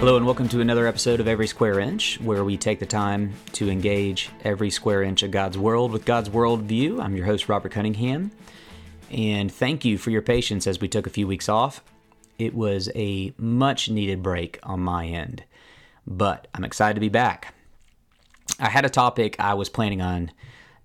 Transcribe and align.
Hello, 0.00 0.16
and 0.16 0.24
welcome 0.24 0.48
to 0.48 0.62
another 0.62 0.86
episode 0.86 1.20
of 1.20 1.28
Every 1.28 1.46
Square 1.46 1.78
Inch, 1.80 2.18
where 2.22 2.42
we 2.42 2.56
take 2.56 2.78
the 2.78 2.86
time 2.86 3.34
to 3.52 3.68
engage 3.68 4.30
every 4.44 4.70
square 4.70 5.02
inch 5.02 5.22
of 5.22 5.30
God's 5.30 5.58
world 5.58 5.92
with 5.92 6.06
God's 6.06 6.30
worldview. 6.30 7.02
I'm 7.02 7.14
your 7.14 7.26
host, 7.26 7.50
Robert 7.50 7.72
Cunningham, 7.72 8.30
and 9.10 9.52
thank 9.52 9.84
you 9.84 9.98
for 9.98 10.08
your 10.08 10.22
patience 10.22 10.66
as 10.66 10.80
we 10.80 10.88
took 10.88 11.06
a 11.06 11.10
few 11.10 11.26
weeks 11.26 11.50
off. 11.50 11.84
It 12.38 12.54
was 12.54 12.88
a 12.94 13.34
much 13.36 13.90
needed 13.90 14.22
break 14.22 14.58
on 14.62 14.80
my 14.80 15.04
end, 15.04 15.44
but 16.06 16.48
I'm 16.54 16.64
excited 16.64 16.94
to 16.94 17.00
be 17.00 17.10
back. 17.10 17.52
I 18.58 18.70
had 18.70 18.86
a 18.86 18.88
topic 18.88 19.36
I 19.38 19.52
was 19.52 19.68
planning 19.68 20.00
on 20.00 20.30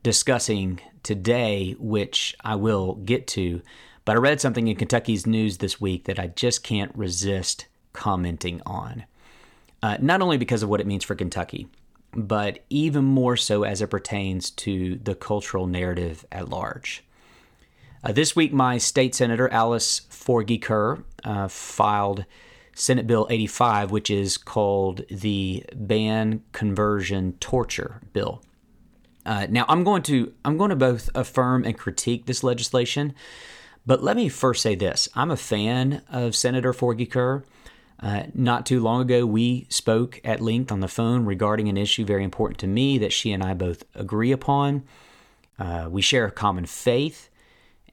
discussing 0.04 0.82
today, 1.04 1.78
which 1.80 2.36
I 2.44 2.56
will 2.56 2.96
get 2.96 3.28
to, 3.28 3.62
but 4.04 4.18
I 4.18 4.20
read 4.20 4.42
something 4.42 4.68
in 4.68 4.76
Kentucky's 4.76 5.26
news 5.26 5.60
this 5.60 5.80
week 5.80 6.04
that 6.04 6.20
I 6.20 6.28
just 6.28 6.64
can't 6.64 6.94
resist 6.94 7.68
commenting 7.96 8.62
on. 8.66 9.06
Uh, 9.82 9.98
not 10.00 10.22
only 10.22 10.38
because 10.38 10.64
of 10.64 10.70
what 10.70 10.82
it 10.82 10.88
means 10.88 11.04
for 11.04 11.16
Kentucky, 11.16 11.68
but 12.16 12.60
even 12.70 13.04
more 13.04 13.36
so 13.36 13.64
as 13.64 13.82
it 13.82 13.90
pertains 13.90 14.50
to 14.50 14.96
the 14.96 15.16
cultural 15.16 15.68
narrative 15.68 16.26
at 16.32 16.50
large. 16.50 17.04
Uh, 18.04 18.12
this 18.12 18.36
week, 18.36 18.54
my 18.54 18.78
state 18.78 19.16
senator, 19.16 19.50
Alice 19.50 20.02
Forgy 20.10 20.62
Kerr, 20.62 21.04
uh, 21.24 21.48
filed 21.48 22.26
Senate 22.76 23.08
Bill 23.08 23.26
85, 23.30 23.92
which 23.92 24.10
is 24.10 24.38
called 24.38 25.02
the 25.10 25.66
Ban 25.74 26.44
Conversion 26.52 27.34
Torture 27.40 28.02
Bill. 28.14 28.44
Uh, 29.26 29.48
now, 29.50 29.66
I'm 29.68 29.84
going 29.84 30.04
to 30.04 30.34
I'm 30.46 30.58
going 30.58 30.70
to 30.70 30.76
both 30.76 31.10
affirm 31.16 31.64
and 31.64 31.76
critique 31.76 32.28
this 32.28 32.44
legislation, 32.44 33.16
but 33.86 34.04
let 34.04 34.16
me 34.16 34.30
first 34.30 34.62
say 34.62 34.76
this: 34.76 35.10
I'm 35.16 35.32
a 35.32 35.38
fan 35.38 36.04
of 36.12 36.36
Senator 36.36 36.74
Forgy 36.74 37.10
Kerr. 37.10 37.44
Uh, 38.00 38.24
not 38.34 38.66
too 38.66 38.80
long 38.80 39.02
ago, 39.02 39.26
we 39.26 39.68
spoke 39.70 40.20
at 40.24 40.42
length 40.42 40.72
on 40.72 40.82
the 40.82 40.88
phone 40.88 41.26
regarding 41.26 41.70
an 41.70 41.78
issue 41.78 42.06
very 42.06 42.24
important 42.24 42.60
to 42.60 42.68
me 42.68 42.98
that 42.98 43.14
she 43.14 43.32
and 43.32 43.42
I 43.42 43.54
both 43.54 43.84
agree 43.96 44.32
upon. 44.32 44.84
Uh, 45.58 45.88
we 45.90 46.02
share 46.02 46.26
a 46.26 46.32
common 46.32 46.66
faith, 46.66 47.30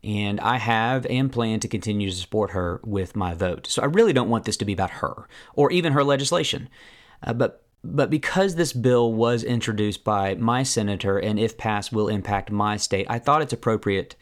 and 0.02 0.40
I 0.40 0.56
have 0.58 1.06
and 1.06 1.30
plan 1.30 1.60
to 1.60 1.68
continue 1.68 2.10
to 2.10 2.16
support 2.16 2.50
her 2.50 2.80
with 2.84 3.14
my 3.14 3.34
vote. 3.34 3.66
So 3.68 3.82
I 3.82 3.86
really 3.86 4.12
don't 4.12 4.30
want 4.30 4.44
this 4.44 4.56
to 4.58 4.64
be 4.64 4.72
about 4.72 4.90
her 4.90 5.28
or 5.54 5.70
even 5.70 5.92
her 5.92 6.02
legislation. 6.02 6.68
Uh, 7.22 7.32
but 7.32 7.62
but 7.84 8.10
because 8.10 8.54
this 8.54 8.72
bill 8.72 9.12
was 9.12 9.42
introduced 9.42 10.04
by 10.04 10.36
my 10.36 10.62
senator 10.62 11.18
and 11.18 11.38
if 11.38 11.58
passed 11.58 11.92
will 11.92 12.08
impact 12.08 12.50
my 12.50 12.76
state, 12.76 13.06
I 13.10 13.18
thought 13.18 13.42
it's 13.42 13.52
appropriate 13.52 14.14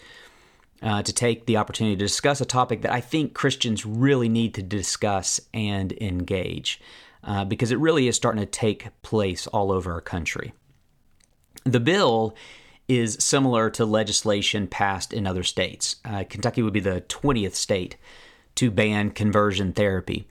uh, 0.82 1.02
to 1.02 1.12
take 1.12 1.46
the 1.46 1.56
opportunity 1.56 1.96
to 1.96 2.04
discuss 2.04 2.40
a 2.40 2.46
topic 2.46 2.82
that 2.82 2.92
I 2.92 3.00
think 3.00 3.34
Christians 3.34 3.84
really 3.84 4.28
need 4.28 4.54
to 4.54 4.62
discuss 4.62 5.40
and 5.52 5.92
engage 6.00 6.80
uh, 7.22 7.44
because 7.44 7.70
it 7.70 7.78
really 7.78 8.08
is 8.08 8.16
starting 8.16 8.40
to 8.40 8.46
take 8.46 8.88
place 9.02 9.46
all 9.46 9.70
over 9.70 9.92
our 9.92 10.00
country. 10.00 10.52
The 11.64 11.80
bill 11.80 12.34
is 12.88 13.16
similar 13.20 13.70
to 13.70 13.84
legislation 13.84 14.66
passed 14.66 15.12
in 15.12 15.26
other 15.26 15.42
states. 15.44 15.96
Uh, 16.04 16.24
Kentucky 16.28 16.62
would 16.62 16.72
be 16.72 16.80
the 16.80 17.02
20th 17.02 17.54
state 17.54 17.96
to 18.56 18.70
ban 18.70 19.10
conversion 19.10 19.72
therapy. 19.72 20.26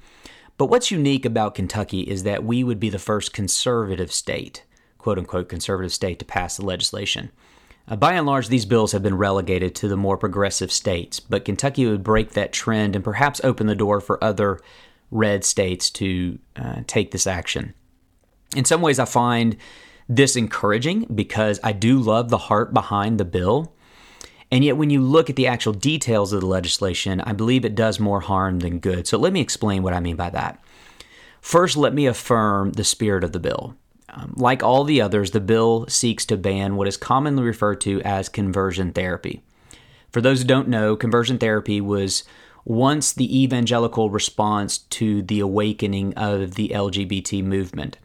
But 0.58 0.66
what's 0.66 0.92
unique 0.92 1.26
about 1.26 1.56
Kentucky 1.56 2.02
is 2.02 2.24
that 2.24 2.44
we 2.44 2.66
would 2.66 2.80
be 2.80 2.90
the 2.90 3.00
first 3.00 3.32
conservative 3.32 4.12
state, 4.12 4.66
quote 4.98 5.18
unquote, 5.18 5.48
conservative 5.48 5.94
state 5.94 6.20
to 6.20 6.26
pass 6.26 6.58
the 6.58 6.66
legislation. 6.66 7.32
Uh, 7.90 7.96
by 7.96 8.14
and 8.14 8.28
large, 8.28 8.48
these 8.48 8.66
bills 8.66 8.92
have 8.92 9.02
been 9.02 9.18
relegated 9.18 9.74
to 9.76 9.88
the 9.88 9.98
more 9.98 10.18
progressive 10.18 10.72
states, 10.72 11.20
but 11.20 11.44
Kentucky 11.44 11.88
would 11.88 12.04
break 12.04 12.32
that 12.32 12.54
trend 12.54 12.96
and 12.96 13.04
perhaps 13.04 13.42
open 13.44 13.66
the 13.66 13.76
door 13.76 14.00
for 14.00 14.24
other 14.24 14.60
red 15.10 15.44
states 15.44 15.90
to 15.90 16.38
uh, 16.56 16.82
take 16.86 17.10
this 17.12 17.26
action. 17.26 17.74
In 18.56 18.64
some 18.64 18.82
ways, 18.82 19.00
I 19.00 19.06
find 19.06 19.58
this 20.08 20.36
encouraging 20.36 21.08
because 21.14 21.60
I 21.64 21.72
do 21.72 22.00
love 22.00 22.30
the 22.30 22.38
heart 22.38 22.74
behind 22.74 23.20
the 23.20 23.26
bill. 23.26 23.74
And 24.52 24.64
yet, 24.64 24.78
when 24.78 24.90
you 24.90 25.02
look 25.02 25.30
at 25.30 25.36
the 25.36 25.48
actual 25.48 25.74
details 25.74 26.34
of 26.34 26.42
the 26.42 26.48
legislation, 26.48 27.22
I 27.22 27.34
believe 27.34 27.66
it 27.66 27.76
does 27.76 28.00
more 28.00 28.22
harm 28.22 28.60
than 28.60 28.80
good. 28.80 29.08
So, 29.08 29.18
let 29.18 29.34
me 29.34 29.42
explain 29.42 29.84
what 29.84 29.94
I 29.94 30.00
mean 30.00 30.16
by 30.16 30.32
that. 30.32 30.64
First, 31.42 31.78
let 31.78 31.94
me 31.94 32.08
affirm 32.08 32.72
the 32.74 32.84
spirit 32.84 33.24
of 33.24 33.32
the 33.32 33.40
bill. 33.40 33.76
Um, 34.12 34.34
like 34.36 34.64
all 34.64 34.84
the 34.84 35.02
others, 35.02 35.32
the 35.32 35.40
bill 35.40 35.86
seeks 35.88 36.26
to 36.28 36.38
ban 36.38 36.76
what 36.76 36.88
is 36.88 36.98
commonly 36.98 37.44
referred 37.44 37.82
to 37.82 38.02
as 38.02 38.30
conversion 38.30 38.92
therapy. 38.92 39.42
For 40.12 40.22
those 40.22 40.42
who 40.42 40.48
don't 40.48 40.68
know, 40.68 40.96
conversion 40.96 41.38
therapy 41.38 41.80
was 41.82 42.24
once 42.66 43.14
the 43.14 43.42
evangelical 43.44 44.10
response 44.10 44.80
to 44.80 45.22
the 45.22 45.40
awakening 45.40 46.14
of 46.16 46.56
the 46.56 46.70
LGBT 46.70 47.44
movement. 47.44 47.98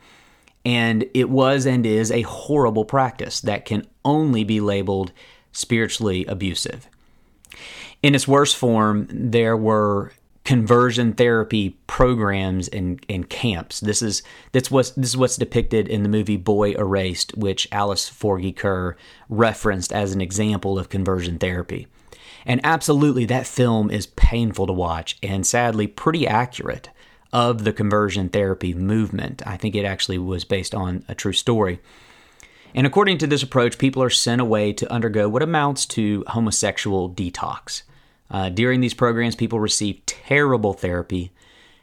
And 0.65 1.07
it 1.15 1.29
was 1.29 1.67
and 1.67 1.85
is 1.85 2.11
a 2.11 2.23
horrible 2.23 2.85
practice 2.85 3.41
that 3.41 3.65
can 3.65 3.87
only 4.05 4.45
be 4.45 4.61
labeled 4.61 5.13
spiritually 5.53 6.25
abusive. 6.27 6.89
In 8.03 8.15
its 8.15 8.29
worst 8.29 8.57
form, 8.57 9.07
there 9.11 9.57
were 9.57 10.13
conversion 10.45 11.15
therapy 11.15 11.71
programs 11.87 12.69
and, 12.69 13.05
and 13.09 13.29
camps. 13.31 13.81
This 13.81 14.03
is 14.03 14.23
that's 14.53 14.71
what's 14.71 14.91
this 14.91 15.11
is 15.11 15.17
what's 15.17 15.37
depicted 15.37 15.89
in 15.89 16.03
the 16.03 16.09
movie 16.09 16.37
Boy 16.37 16.73
Erased, 16.73 17.37
which 17.37 17.67
Alice 17.73 18.11
Forgy 18.11 18.55
Kerr 18.55 18.97
referenced 19.29 19.93
as 19.93 20.13
an 20.13 20.21
example 20.21 20.79
of 20.79 20.91
conversion 20.91 21.39
therapy. 21.39 21.87
And 22.47 22.61
absolutely 22.63 23.25
that 23.27 23.47
film 23.47 23.91
is 23.91 24.07
painful 24.07 24.67
to 24.67 24.73
watch 24.73 25.17
and 25.23 25.47
sadly 25.47 25.87
pretty 25.87 26.27
accurate 26.27 26.91
of 27.33 27.65
the 27.65 27.73
conversion 27.73 28.29
therapy 28.29 28.75
movement. 28.75 29.43
I 29.47 29.57
think 29.57 29.75
it 29.75 29.87
actually 29.87 30.19
was 30.19 30.45
based 30.45 30.75
on 30.75 31.05
a 31.09 31.15
true 31.15 31.33
story. 31.33 31.81
And 32.75 32.87
according 32.87 33.19
to 33.19 33.27
this 33.27 33.43
approach, 33.43 33.79
people 33.79 34.03
are 34.03 34.11
sent 34.11 34.41
away 34.41 34.73
to 34.75 34.93
undergo 34.93 35.29
what 35.29 35.43
amounts 35.43 35.87
to 35.87 36.25
homosexual 36.29 37.09
detox. 37.09 37.83
Uh, 38.31 38.49
during 38.49 38.81
these 38.81 38.95
programs, 38.95 39.37
people 39.37 39.61
receive 39.61 40.05
terrible 40.07 40.73
therapy 40.73 41.33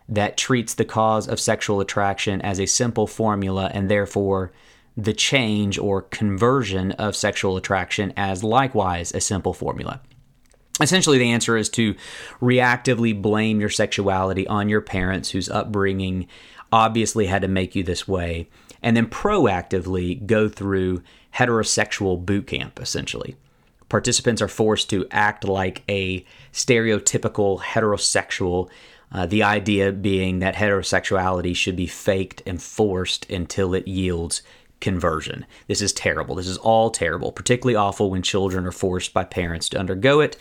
that 0.10 0.38
treats 0.38 0.74
the 0.74 0.86
cause 0.86 1.28
of 1.28 1.40
sexual 1.40 1.80
attraction 1.80 2.42
as 2.42 2.60
a 2.60 2.66
simple 2.66 3.08
formula 3.08 3.72
and 3.74 3.90
therefore 3.90 4.52
the 4.98 5.14
change 5.14 5.78
or 5.78 6.02
conversion 6.02 6.92
of 6.94 7.16
sexual 7.16 7.56
attraction 7.56 8.12
as 8.18 8.44
likewise 8.44 9.14
a 9.14 9.22
simple 9.22 9.54
formula. 9.54 10.02
Essentially, 10.82 11.18
the 11.18 11.32
answer 11.32 11.56
is 11.56 11.70
to 11.70 11.96
reactively 12.42 13.20
blame 13.20 13.62
your 13.62 13.70
sexuality 13.70 14.46
on 14.48 14.68
your 14.68 14.82
parents 14.82 15.30
whose 15.30 15.50
upbringing 15.50 16.28
obviously 16.72 17.28
had 17.28 17.42
to 17.42 17.48
make 17.48 17.76
you 17.76 17.84
this 17.84 18.08
way, 18.08 18.50
and 18.82 18.98
then 18.98 19.06
proactively 19.06 20.26
go 20.26 20.50
through 20.50 21.04
heterosexual 21.36 22.26
boot 22.26 22.48
camp, 22.48 22.80
essentially 22.82 23.36
participants 23.92 24.42
are 24.42 24.48
forced 24.48 24.90
to 24.90 25.06
act 25.12 25.44
like 25.44 25.84
a 25.90 26.26
stereotypical 26.54 27.60
heterosexual. 27.60 28.70
Uh, 29.12 29.26
the 29.26 29.44
idea 29.44 29.92
being 29.92 30.40
that 30.40 30.56
heterosexuality 30.56 31.54
should 31.54 31.76
be 31.76 31.88
faked 31.88 32.42
and 32.46 32.62
forced 32.62 33.30
until 33.30 33.74
it 33.74 33.86
yields 33.90 34.44
conversion. 34.80 35.46
This 35.68 35.82
is 35.82 35.92
terrible. 35.92 36.36
This 36.36 36.48
is 36.48 36.58
all 36.58 36.90
terrible, 36.90 37.34
particularly 37.34 37.76
awful 37.76 38.10
when 38.10 38.22
children 38.22 38.66
are 38.66 38.72
forced 38.72 39.14
by 39.14 39.26
parents 39.26 39.68
to 39.70 39.78
undergo 39.78 40.22
it. 40.22 40.38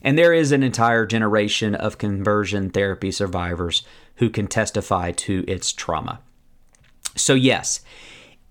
And 0.00 0.16
there 0.16 0.32
is 0.32 0.50
an 0.50 0.62
entire 0.62 1.04
generation 1.04 1.74
of 1.74 1.98
conversion 1.98 2.70
therapy 2.70 3.10
survivors 3.10 3.82
who 4.16 4.30
can 4.30 4.46
testify 4.46 5.12
to 5.12 5.44
its 5.46 5.74
trauma. 5.74 6.20
So, 7.16 7.34
yes, 7.34 7.82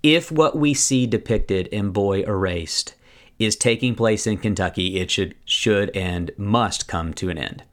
if 0.04 0.32
what 0.32 0.56
we 0.56 0.76
see 0.76 1.08
depicted 1.08 1.66
in 1.68 1.90
Boy 1.90 2.22
Erased 2.22 2.94
is 3.40 3.56
taking 3.56 3.96
place 3.96 4.26
in 4.26 4.38
Kentucky, 4.38 4.98
it 4.98 5.12
should 5.12 5.36
should 5.46 5.90
and 5.96 6.32
must 6.38 6.88
come 6.88 7.14
to 7.16 7.30
an 7.30 7.38
end. 7.38 7.64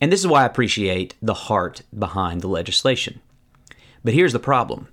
And 0.00 0.10
this 0.10 0.20
is 0.20 0.26
why 0.26 0.42
I 0.42 0.46
appreciate 0.46 1.14
the 1.20 1.34
heart 1.34 1.82
behind 1.96 2.40
the 2.40 2.48
legislation. 2.48 3.20
But 4.02 4.14
here's 4.14 4.32
the 4.32 4.38
problem. 4.38 4.88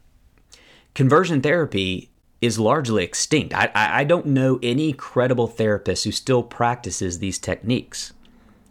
Conversion 0.93 1.41
therapy 1.41 2.09
is 2.41 2.59
largely 2.59 3.03
extinct. 3.03 3.53
I, 3.53 3.71
I, 3.73 4.03
don't 4.03 4.27
know 4.27 4.59
any 4.61 4.93
credible 4.93 5.47
therapist 5.47 6.03
who 6.03 6.11
still 6.11 6.43
practices 6.43 7.17
these 7.17 7.39
techniques. 7.39 8.13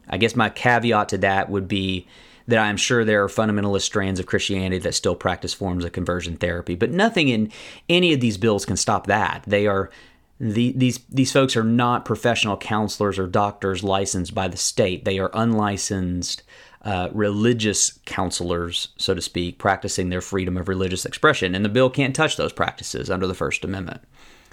I 0.09 0.19
guess 0.19 0.37
my 0.37 0.49
caveat 0.50 1.09
to 1.11 1.19
that 1.19 1.50
would 1.50 1.67
be 1.67 2.06
that 2.47 2.59
I'm 2.59 2.77
sure 2.77 3.05
there 3.05 3.25
are 3.25 3.29
fundamentalist 3.29 3.82
strands 3.82 4.21
of 4.21 4.27
Christianity 4.27 4.79
that 4.79 4.94
still 4.94 5.17
practice 5.17 5.53
forms 5.53 5.85
of 5.85 5.91
conversion 5.91 6.37
therapy, 6.37 6.77
but 6.77 6.93
nothing 6.93 7.29
in 7.29 7.50
any 7.89 8.12
of 8.12 8.21
these 8.21 8.39
bills 8.39 8.65
can 8.65 8.77
stop 8.77 9.09
that. 9.09 9.43
They 9.49 9.67
are 9.67 9.91
the, 10.38 10.73
these 10.73 10.99
these 11.09 11.33
folks 11.33 11.56
are 11.56 11.65
not 11.65 12.05
professional 12.05 12.56
counselors 12.56 13.19
or 13.19 13.27
doctors 13.27 13.83
licensed 13.83 14.35
by 14.35 14.49
the 14.49 14.56
state. 14.56 15.05
They 15.05 15.19
are 15.19 15.31
unlicensed 15.33 16.43
uh, 16.83 17.09
religious 17.12 17.99
counselors, 18.05 18.88
so 18.97 19.15
to 19.15 19.23
speak, 19.23 19.59
practicing 19.59 20.09
their 20.11 20.21
freedom 20.21 20.56
of 20.56 20.69
religious 20.69 21.05
expression, 21.05 21.55
and 21.55 21.65
the 21.65 21.71
bill 21.71 21.91
can't 21.91 22.15
touch 22.15 22.37
those 22.37 22.53
practices 22.53 23.11
under 23.11 23.27
the 23.27 23.35
First 23.35 23.65
Amendment. 23.65 24.03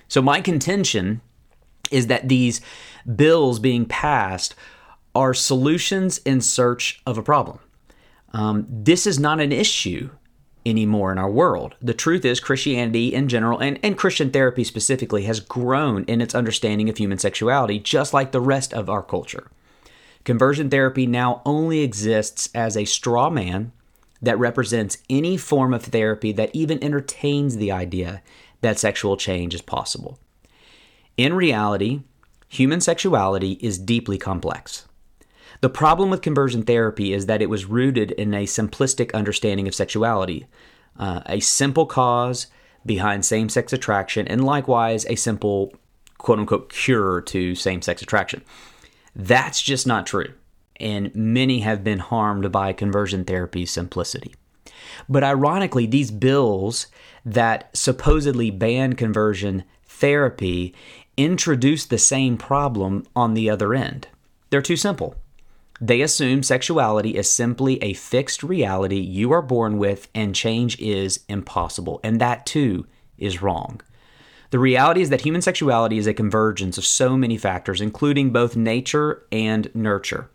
So 0.08 0.22
my 0.22 0.42
contention 0.42 1.22
is 1.92 2.08
that 2.08 2.30
these 2.30 2.62
bills 3.16 3.60
being 3.60 3.86
passed 3.86 4.56
are 5.14 5.34
solutions 5.34 6.18
in 6.20 6.42
search 6.42 7.02
of 7.06 7.18
a 7.18 7.24
problem. 7.24 7.60
Um, 8.32 8.66
this 8.68 9.06
is 9.06 9.20
not 9.20 9.40
an 9.40 9.52
issue 9.52 10.10
anymore 10.66 11.12
in 11.12 11.18
our 11.18 11.30
world. 11.30 11.76
The 11.82 11.94
truth 11.94 12.26
is, 12.26 12.40
Christianity 12.40 13.14
in 13.14 13.28
general, 13.28 13.60
and, 13.60 13.80
and 13.84 13.98
Christian 13.98 14.32
therapy 14.32 14.64
specifically, 14.64 15.24
has 15.24 15.40
grown 15.40 16.04
in 16.06 16.22
its 16.22 16.36
understanding 16.36 16.90
of 16.90 16.98
human 16.98 17.18
sexuality, 17.18 17.80
just 17.80 18.14
like 18.14 18.32
the 18.32 18.42
rest 18.42 18.74
of 18.74 18.90
our 18.90 19.04
culture. 19.04 19.50
Conversion 20.24 20.70
therapy 20.70 21.06
now 21.06 21.42
only 21.46 21.82
exists 21.82 22.50
as 22.56 22.78
a 22.78 22.86
straw 22.86 23.30
man 23.30 23.72
that 24.22 24.40
represents 24.40 24.98
any 25.10 25.36
form 25.36 25.74
of 25.74 25.84
therapy 25.84 26.32
that 26.32 26.52
even 26.54 26.82
entertains 26.82 27.58
the 27.58 27.72
idea 27.72 28.22
that 28.62 28.80
sexual 28.80 29.18
change 29.18 29.54
is 29.54 29.62
possible. 29.62 30.18
In 31.18 31.34
reality, 31.34 32.02
human 32.48 32.80
sexuality 32.80 33.54
is 33.62 33.78
deeply 33.78 34.18
complex. 34.18 34.88
The 35.64 35.70
problem 35.70 36.10
with 36.10 36.22
conversion 36.22 36.64
therapy 36.64 37.14
is 37.14 37.28
that 37.28 37.42
it 37.42 37.50
was 37.50 37.64
rooted 37.64 38.12
in 38.12 38.34
a 38.34 38.44
simplistic 38.44 39.14
understanding 39.14 39.66
of 39.66 39.74
sexuality, 39.74 40.46
uh, 41.00 41.22
a 41.26 41.40
simple 41.40 41.86
cause 41.86 42.48
behind 42.86 43.24
same 43.24 43.48
sex 43.48 43.72
attraction, 43.72 44.28
and 44.28 44.44
likewise 44.44 45.06
a 45.06 45.16
simple 45.16 45.74
quote 46.18 46.40
unquote 46.40 46.70
cure 46.70 47.22
to 47.22 47.56
same 47.56 47.82
sex 47.82 48.02
attraction. 48.02 48.44
That's 49.16 49.62
just 49.62 49.88
not 49.88 50.06
true, 50.06 50.34
and 50.82 51.16
many 51.16 51.62
have 51.62 51.82
been 51.82 52.00
harmed 52.00 52.52
by 52.52 52.74
conversion 52.74 53.24
therapy's 53.24 53.72
simplicity. 53.72 54.36
But 55.08 55.24
ironically, 55.24 55.86
these 55.86 56.12
bills 56.12 56.88
that 57.24 57.70
supposedly 57.74 58.52
ban 58.52 58.98
conversion 58.98 59.64
therapy 59.86 60.76
introduce 61.16 61.86
the 61.86 61.98
same 61.98 62.36
problem 62.36 63.06
on 63.16 63.34
the 63.34 63.50
other 63.50 63.74
end. 63.74 64.10
They're 64.50 64.62
too 64.62 64.76
simple. 64.76 65.16
They 65.82 66.02
assume 66.02 66.44
sexuality 66.44 67.16
is 67.16 67.32
simply 67.32 67.82
a 67.82 67.94
fixed 67.94 68.44
reality 68.44 69.00
you 69.00 69.32
are 69.32 69.42
born 69.42 69.78
with 69.78 70.08
and 70.14 70.36
change 70.36 70.80
is 70.80 71.22
impossible. 71.28 72.00
And 72.04 72.22
that 72.22 72.46
too 72.46 72.86
is 73.18 73.42
wrong. 73.42 73.82
The 74.52 74.60
reality 74.60 75.02
is 75.02 75.10
that 75.10 75.22
human 75.22 75.42
sexuality 75.42 75.98
is 75.98 76.06
a 76.06 76.14
convergence 76.14 76.78
of 76.78 76.86
so 76.86 77.18
many 77.18 77.38
factors, 77.38 77.82
including 77.82 78.30
both 78.30 78.56
nature 78.56 79.26
and 79.32 79.74
nurture. 79.74 80.30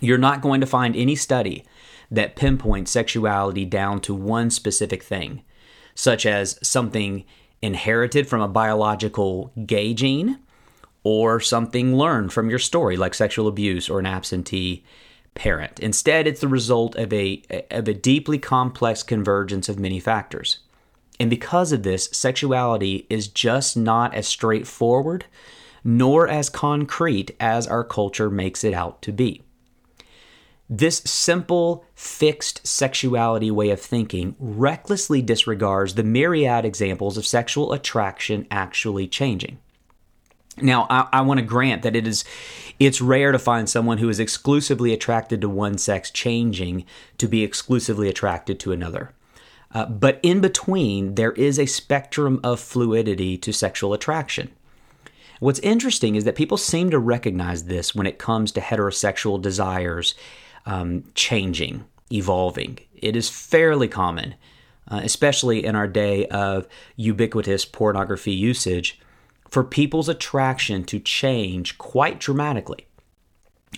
You're 0.00 0.18
not 0.18 0.40
going 0.40 0.62
to 0.62 0.66
find 0.66 0.96
any 0.96 1.14
study 1.14 1.64
that 2.10 2.36
pinpoints 2.36 2.90
sexuality 2.90 3.64
down 3.66 4.00
to 4.00 4.14
one 4.14 4.50
specific 4.50 5.02
thing, 5.02 5.42
such 5.94 6.24
as 6.24 6.58
something 6.66 7.24
inherited 7.60 8.26
from 8.26 8.40
a 8.40 8.48
biological 8.48 9.52
gay 9.66 9.94
gene 9.94 10.38
or 11.04 11.38
something 11.38 11.96
learned 11.96 12.32
from 12.32 12.50
your 12.50 12.58
story, 12.58 12.96
like 12.96 13.14
sexual 13.14 13.46
abuse 13.46 13.88
or 13.88 14.00
an 14.00 14.06
absentee 14.06 14.82
parent. 15.34 15.78
Instead, 15.80 16.26
it's 16.26 16.40
the 16.40 16.48
result 16.48 16.96
of 16.96 17.12
a, 17.12 17.42
of 17.70 17.86
a 17.86 17.94
deeply 17.94 18.38
complex 18.38 19.02
convergence 19.02 19.68
of 19.68 19.78
many 19.78 20.00
factors. 20.00 20.58
And 21.20 21.30
because 21.30 21.70
of 21.72 21.82
this, 21.82 22.08
sexuality 22.12 23.06
is 23.08 23.28
just 23.28 23.76
not 23.76 24.14
as 24.14 24.26
straightforward 24.26 25.26
nor 25.84 26.26
as 26.26 26.48
concrete 26.48 27.36
as 27.38 27.66
our 27.66 27.84
culture 27.84 28.30
makes 28.30 28.64
it 28.64 28.72
out 28.72 29.02
to 29.02 29.12
be. 29.12 29.42
This 30.68 30.98
simple, 31.04 31.84
fixed 31.94 32.66
sexuality 32.66 33.50
way 33.50 33.68
of 33.68 33.80
thinking 33.80 34.34
recklessly 34.38 35.20
disregards 35.20 35.94
the 35.94 36.02
myriad 36.02 36.64
examples 36.64 37.18
of 37.18 37.26
sexual 37.26 37.74
attraction 37.74 38.46
actually 38.50 39.06
changing. 39.06 39.58
Now, 40.60 40.86
I, 40.88 41.08
I 41.12 41.20
want 41.22 41.40
to 41.40 41.46
grant 41.46 41.82
that 41.82 41.96
it 41.96 42.06
is 42.06 42.24
it's 42.78 43.00
rare 43.00 43.32
to 43.32 43.38
find 43.38 43.68
someone 43.68 43.98
who 43.98 44.08
is 44.08 44.18
exclusively 44.18 44.92
attracted 44.92 45.40
to 45.40 45.48
one 45.48 45.78
sex 45.78 46.10
changing 46.10 46.84
to 47.18 47.28
be 47.28 47.44
exclusively 47.44 48.08
attracted 48.08 48.58
to 48.60 48.72
another. 48.72 49.12
Uh, 49.72 49.86
but 49.86 50.20
in 50.22 50.40
between, 50.40 51.16
there 51.16 51.32
is 51.32 51.58
a 51.58 51.66
spectrum 51.66 52.40
of 52.44 52.60
fluidity 52.60 53.36
to 53.38 53.52
sexual 53.52 53.92
attraction. 53.92 54.50
What's 55.40 55.58
interesting 55.60 56.14
is 56.14 56.24
that 56.24 56.36
people 56.36 56.56
seem 56.56 56.90
to 56.90 56.98
recognize 56.98 57.64
this 57.64 57.94
when 57.94 58.06
it 58.06 58.18
comes 58.18 58.52
to 58.52 58.60
heterosexual 58.60 59.42
desires 59.42 60.14
um, 60.64 61.04
changing, 61.14 61.84
evolving. 62.12 62.78
It 62.94 63.16
is 63.16 63.28
fairly 63.28 63.88
common, 63.88 64.36
uh, 64.88 65.00
especially 65.02 65.64
in 65.64 65.74
our 65.74 65.88
day 65.88 66.26
of 66.26 66.68
ubiquitous 66.96 67.64
pornography 67.64 68.32
usage, 68.32 69.00
for 69.54 69.62
people's 69.62 70.08
attraction 70.08 70.82
to 70.82 70.98
change 70.98 71.78
quite 71.78 72.18
dramatically. 72.18 72.88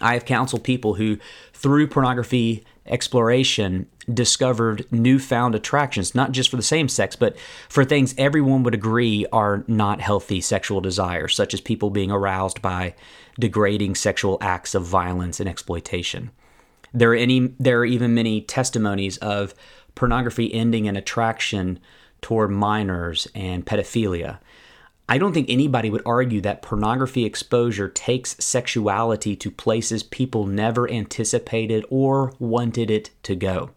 I 0.01 0.15
have 0.15 0.25
counseled 0.25 0.65
people 0.65 0.95
who, 0.95 1.19
through 1.53 1.89
pornography 1.89 2.65
exploration, 2.87 3.87
discovered 4.13 4.91
newfound 4.91 5.55
attractions, 5.55 6.15
not 6.15 6.33
just 6.33 6.49
for 6.49 6.57
the 6.57 6.63
same 6.63 6.89
sex, 6.89 7.15
but 7.15 7.37
for 7.69 7.85
things 7.85 8.15
everyone 8.17 8.63
would 8.63 8.73
agree 8.73 9.27
are 9.35 9.65
not 9.67 10.01
healthy 10.01 10.41
sexual 10.41 10.81
desires, 10.81 11.37
such 11.37 11.53
as 11.53 11.61
people 11.61 11.91
being 11.91 12.11
aroused 12.11 12.63
by 12.63 12.95
degrading 13.39 13.97
sexual 13.97 14.39
acts 14.41 14.75
of 14.75 14.83
violence 14.83 15.41
and 15.41 15.49
exploitation. 15.49 16.31
There 16.95 17.11
are, 17.11 17.17
any, 17.17 17.53
there 17.61 17.81
are 17.81 17.85
even 17.85 18.15
many 18.15 18.41
testimonies 18.41 19.19
of 19.19 19.55
pornography 19.95 20.55
ending 20.55 20.87
in 20.87 20.97
attraction 20.97 21.79
toward 22.23 22.51
minors 22.51 23.29
and 23.35 23.67
pedophilia. 23.67 24.39
I 25.09 25.19
don't 25.19 25.33
think 25.33 25.49
anybody 25.49 25.89
would 25.89 26.03
argue 26.05 26.41
that 26.41 26.63
pornography 26.63 27.25
exposure 27.25 27.89
takes 27.89 28.37
sexuality 28.45 29.37
to 29.37 29.51
places 29.53 30.03
people 30.03 30.47
never 30.47 30.91
anticipated 30.91 31.85
or 31.91 32.33
wanted 32.41 32.91
it 32.91 33.11
to 33.23 33.37
go. 33.37 33.71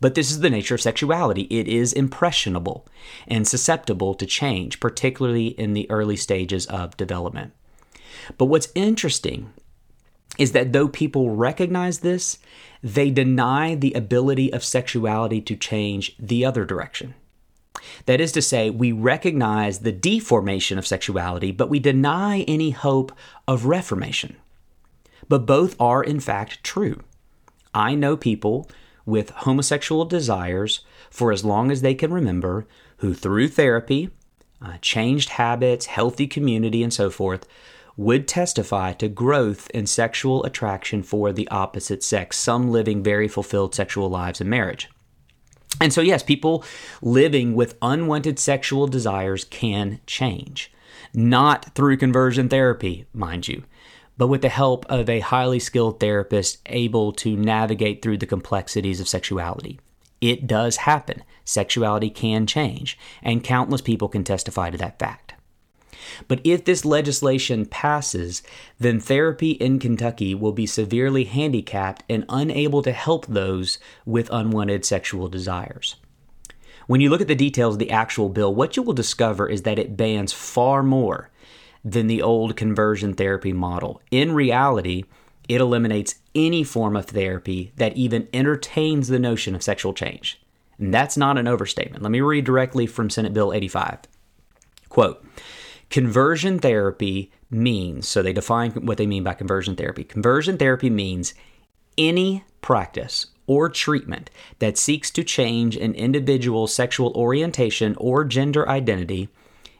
But 0.00 0.14
this 0.14 0.30
is 0.30 0.40
the 0.40 0.50
nature 0.50 0.74
of 0.74 0.80
sexuality. 0.80 1.42
It 1.42 1.66
is 1.66 1.92
impressionable 1.92 2.86
and 3.26 3.46
susceptible 3.46 4.14
to 4.14 4.26
change, 4.26 4.80
particularly 4.80 5.48
in 5.48 5.74
the 5.74 5.90
early 5.90 6.16
stages 6.16 6.66
of 6.66 6.96
development. 6.96 7.52
But 8.38 8.46
what's 8.46 8.68
interesting 8.74 9.52
is 10.38 10.52
that 10.52 10.72
though 10.72 10.88
people 10.88 11.34
recognize 11.34 12.00
this, 12.00 12.38
they 12.82 13.10
deny 13.10 13.74
the 13.74 13.92
ability 13.92 14.52
of 14.52 14.64
sexuality 14.64 15.40
to 15.42 15.56
change 15.56 16.16
the 16.18 16.44
other 16.44 16.64
direction. 16.64 17.14
That 18.06 18.20
is 18.20 18.32
to 18.32 18.42
say, 18.42 18.70
we 18.70 18.92
recognize 18.92 19.80
the 19.80 19.92
deformation 19.92 20.78
of 20.78 20.86
sexuality, 20.86 21.52
but 21.52 21.70
we 21.70 21.80
deny 21.80 22.40
any 22.42 22.70
hope 22.70 23.12
of 23.48 23.66
reformation. 23.66 24.36
But 25.28 25.46
both 25.46 25.80
are, 25.80 26.02
in 26.02 26.20
fact, 26.20 26.62
true. 26.62 27.00
I 27.74 27.94
know 27.94 28.16
people 28.16 28.68
with 29.06 29.30
homosexual 29.30 30.04
desires 30.04 30.84
for 31.10 31.32
as 31.32 31.44
long 31.44 31.70
as 31.70 31.82
they 31.82 31.94
can 31.94 32.12
remember 32.12 32.66
who, 32.98 33.14
through 33.14 33.48
therapy, 33.48 34.10
uh, 34.60 34.78
changed 34.80 35.30
habits, 35.30 35.86
healthy 35.86 36.26
community, 36.26 36.82
and 36.82 36.92
so 36.92 37.10
forth, 37.10 37.46
would 37.96 38.26
testify 38.26 38.92
to 38.92 39.08
growth 39.08 39.68
in 39.70 39.86
sexual 39.86 40.44
attraction 40.44 41.02
for 41.02 41.32
the 41.32 41.48
opposite 41.48 42.02
sex, 42.02 42.38
some 42.38 42.70
living 42.70 43.02
very 43.02 43.28
fulfilled 43.28 43.74
sexual 43.74 44.08
lives 44.08 44.40
in 44.40 44.48
marriage. 44.48 44.88
And 45.80 45.92
so, 45.92 46.00
yes, 46.00 46.22
people 46.22 46.64
living 47.00 47.54
with 47.54 47.78
unwanted 47.82 48.38
sexual 48.38 48.86
desires 48.86 49.44
can 49.44 50.00
change. 50.06 50.72
Not 51.14 51.74
through 51.74 51.96
conversion 51.96 52.48
therapy, 52.48 53.06
mind 53.12 53.48
you, 53.48 53.64
but 54.16 54.28
with 54.28 54.42
the 54.42 54.48
help 54.48 54.86
of 54.86 55.08
a 55.08 55.20
highly 55.20 55.58
skilled 55.58 56.00
therapist 56.00 56.58
able 56.66 57.12
to 57.14 57.36
navigate 57.36 58.02
through 58.02 58.18
the 58.18 58.26
complexities 58.26 59.00
of 59.00 59.08
sexuality. 59.08 59.80
It 60.20 60.46
does 60.46 60.76
happen. 60.76 61.24
Sexuality 61.44 62.10
can 62.10 62.46
change, 62.46 62.96
and 63.22 63.42
countless 63.42 63.80
people 63.80 64.08
can 64.08 64.22
testify 64.22 64.70
to 64.70 64.78
that 64.78 64.98
fact. 64.98 65.21
But 66.28 66.40
if 66.44 66.64
this 66.64 66.84
legislation 66.84 67.66
passes, 67.66 68.42
then 68.78 69.00
therapy 69.00 69.52
in 69.52 69.78
Kentucky 69.78 70.34
will 70.34 70.52
be 70.52 70.66
severely 70.66 71.24
handicapped 71.24 72.04
and 72.08 72.24
unable 72.28 72.82
to 72.82 72.92
help 72.92 73.26
those 73.26 73.78
with 74.04 74.30
unwanted 74.32 74.84
sexual 74.84 75.28
desires. 75.28 75.96
When 76.86 77.00
you 77.00 77.10
look 77.10 77.20
at 77.20 77.28
the 77.28 77.34
details 77.34 77.76
of 77.76 77.78
the 77.78 77.90
actual 77.90 78.28
bill, 78.28 78.54
what 78.54 78.76
you 78.76 78.82
will 78.82 78.92
discover 78.92 79.48
is 79.48 79.62
that 79.62 79.78
it 79.78 79.96
bans 79.96 80.32
far 80.32 80.82
more 80.82 81.30
than 81.84 82.06
the 82.06 82.22
old 82.22 82.56
conversion 82.56 83.14
therapy 83.14 83.52
model. 83.52 84.00
In 84.10 84.32
reality, 84.32 85.04
it 85.48 85.60
eliminates 85.60 86.16
any 86.34 86.64
form 86.64 86.96
of 86.96 87.06
therapy 87.06 87.72
that 87.76 87.96
even 87.96 88.28
entertains 88.32 89.08
the 89.08 89.18
notion 89.18 89.54
of 89.54 89.62
sexual 89.62 89.92
change. 89.92 90.40
And 90.78 90.92
that's 90.92 91.16
not 91.16 91.38
an 91.38 91.48
overstatement. 91.48 92.02
Let 92.02 92.12
me 92.12 92.20
read 92.20 92.44
directly 92.44 92.86
from 92.86 93.10
Senate 93.10 93.34
Bill 93.34 93.52
85. 93.52 94.00
Quote, 94.88 95.24
Conversion 95.92 96.58
therapy 96.58 97.30
means, 97.50 98.08
so 98.08 98.22
they 98.22 98.32
define 98.32 98.70
what 98.70 98.96
they 98.96 99.06
mean 99.06 99.22
by 99.22 99.34
conversion 99.34 99.76
therapy. 99.76 100.04
Conversion 100.04 100.56
therapy 100.56 100.88
means 100.88 101.34
any 101.98 102.44
practice 102.62 103.26
or 103.46 103.68
treatment 103.68 104.30
that 104.58 104.78
seeks 104.78 105.10
to 105.10 105.22
change 105.22 105.76
an 105.76 105.94
individual's 105.94 106.74
sexual 106.74 107.12
orientation 107.14 107.94
or 107.98 108.24
gender 108.24 108.66
identity, 108.66 109.28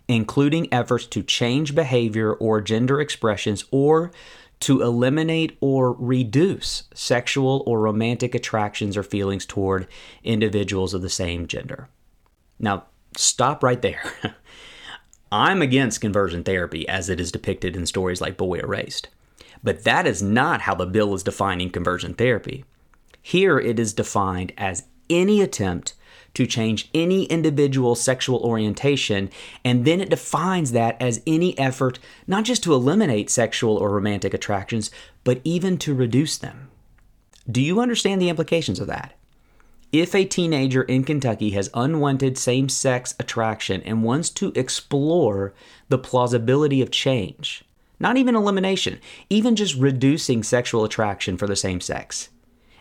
including 0.07 0.71
efforts 0.71 1.07
to 1.07 1.23
change 1.23 1.75
behavior 1.75 2.35
or 2.35 2.61
gender 2.61 3.01
expressions 3.01 3.65
or 3.71 4.13
to 4.61 4.83
eliminate 4.83 5.57
or 5.63 5.95
reduce 5.95 6.83
sexual 6.93 7.65
or 7.67 7.81
romantic 7.81 8.35
attractions 8.35 8.99
or 8.99 9.03
feelings 9.03 9.47
toward 9.47 9.89
individuals 10.23 10.93
of 10.93 11.01
the 11.01 11.09
same 11.09 11.47
gender. 11.47 11.89
Now, 12.59 12.85
stop 13.17 13.63
right 13.63 13.81
there. 13.81 14.03
I'm 15.33 15.63
against 15.63 16.03
conversion 16.03 16.45
therapy 16.45 16.87
as 16.87 17.09
it 17.09 17.19
is 17.19 17.33
depicted 17.33 17.75
in 17.75 17.87
stories 17.87 18.21
like 18.21 18.37
Boy 18.37 18.59
Erased. 18.59 19.09
But 19.65 19.85
that 19.85 20.07
is 20.07 20.23
not 20.23 20.61
how 20.61 20.75
the 20.75 20.85
bill 20.85 21.15
is 21.15 21.23
defining 21.23 21.71
conversion 21.71 22.13
therapy. 22.13 22.67
Here 23.23 23.59
it 23.59 23.79
is 23.79 23.95
defined 23.95 24.53
as 24.59 24.85
any 25.09 25.41
attempt 25.41 25.95
to 26.35 26.47
change 26.47 26.91
any 26.93 27.25
individual's 27.25 28.03
sexual 28.03 28.41
orientation, 28.41 29.31
and 29.65 29.87
then 29.87 30.03
it 30.03 30.11
defines 30.11 30.73
that 30.73 31.01
as 31.01 31.23
any 31.27 31.59
effort 31.59 31.99
not 32.27 32.45
just 32.45 32.63
to 32.65 32.75
eliminate 32.75 33.31
sexual 33.31 33.79
or 33.79 33.91
romantic 33.91 34.35
attractions, 34.35 34.91
but 35.25 35.41
even 35.45 35.79
to 35.79 35.95
reduce 35.95 36.37
them. 36.37 36.69
Do 37.51 37.63
you 37.63 37.81
understand 37.81 38.21
the 38.21 38.29
implications 38.29 38.81
of 38.81 38.87
that? 38.89 39.15
If 39.93 40.15
a 40.15 40.25
teenager 40.25 40.85
in 40.85 41.05
Kentucky 41.05 41.51
has 41.51 41.69
unwanted 41.75 42.39
same 42.39 42.71
sex 42.71 43.15
attraction 43.21 43.83
and 43.83 44.03
wants 44.03 44.31
to 44.31 44.51
explore 44.55 45.53
the 45.91 45.99
plausibility 45.99 46.81
of 46.81 46.91
change, 46.91 47.63
not 48.01 48.17
even 48.17 48.35
elimination, 48.35 49.01
even 49.29 49.55
just 49.55 49.75
reducing 49.75 50.43
sexual 50.43 50.85
attraction 50.85 51.37
for 51.37 51.47
the 51.47 51.57
same 51.57 51.83
sex 51.83 52.31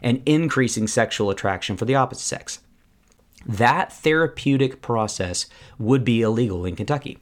and 0.01 0.23
increasing 0.25 0.87
sexual 0.87 1.29
attraction 1.29 1.75
for 1.75 1.83
the 1.83 1.95
opposite 1.95 2.23
sex, 2.23 2.59
that 3.45 3.91
therapeutic 3.91 4.81
process 4.81 5.47
would 5.77 6.05
be 6.05 6.21
illegal 6.21 6.65
in 6.65 6.77
Kentucky. 6.77 7.17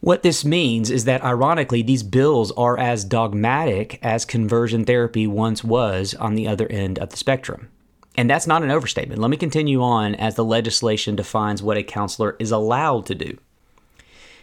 What 0.00 0.22
this 0.22 0.44
means 0.44 0.90
is 0.90 1.06
that, 1.06 1.24
ironically, 1.24 1.80
these 1.80 2.02
bills 2.02 2.52
are 2.52 2.78
as 2.78 3.02
dogmatic 3.02 3.98
as 4.02 4.26
conversion 4.26 4.84
therapy 4.84 5.26
once 5.26 5.64
was 5.64 6.14
on 6.14 6.34
the 6.34 6.46
other 6.46 6.66
end 6.68 6.98
of 6.98 7.08
the 7.08 7.16
spectrum. 7.16 7.70
And 8.16 8.30
that's 8.30 8.46
not 8.46 8.62
an 8.62 8.70
overstatement. 8.70 9.20
Let 9.20 9.30
me 9.30 9.36
continue 9.36 9.82
on 9.82 10.14
as 10.14 10.34
the 10.34 10.44
legislation 10.44 11.16
defines 11.16 11.62
what 11.62 11.76
a 11.76 11.82
counselor 11.82 12.36
is 12.38 12.50
allowed 12.50 13.06
to 13.06 13.14
do. 13.14 13.38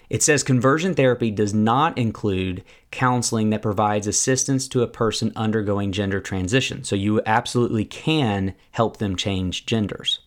It 0.09 0.21
says 0.21 0.43
conversion 0.43 0.93
therapy 0.93 1.31
does 1.31 1.55
not 1.55 1.97
include 1.97 2.63
counseling 2.91 3.49
that 3.49 3.63
provides 3.63 4.05
assistance 4.05 4.67
to 4.67 4.83
a 4.83 4.87
person 4.87 5.31
undergoing 5.35 5.91
gender 5.91 6.19
transition. 6.19 6.83
So 6.83 6.95
you 6.95 7.21
absolutely 7.25 7.85
can 7.85 8.53
help 8.71 8.97
them 8.97 9.15
change 9.15 9.65
genders. 9.65 10.19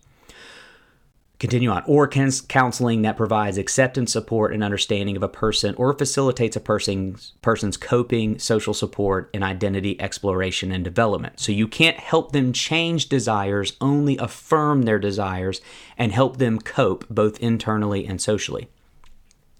Continue 1.38 1.68
on. 1.68 1.82
Or 1.86 2.08
counseling 2.08 3.02
that 3.02 3.18
provides 3.18 3.58
acceptance, 3.58 4.10
support, 4.10 4.54
and 4.54 4.64
understanding 4.64 5.16
of 5.16 5.22
a 5.22 5.28
person 5.28 5.74
or 5.74 5.92
facilitates 5.92 6.56
a 6.56 6.60
person's, 6.60 7.34
person's 7.42 7.76
coping, 7.76 8.38
social 8.38 8.72
support, 8.72 9.28
and 9.34 9.44
identity 9.44 10.00
exploration 10.00 10.72
and 10.72 10.82
development. 10.82 11.38
So 11.38 11.52
you 11.52 11.68
can't 11.68 11.98
help 11.98 12.32
them 12.32 12.54
change 12.54 13.10
desires, 13.10 13.76
only 13.82 14.16
affirm 14.16 14.82
their 14.82 14.98
desires 14.98 15.60
and 15.98 16.10
help 16.10 16.38
them 16.38 16.58
cope 16.58 17.06
both 17.10 17.38
internally 17.40 18.06
and 18.06 18.18
socially. 18.18 18.70